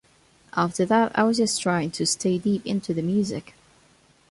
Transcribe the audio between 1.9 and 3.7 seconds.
to stay deep into the music.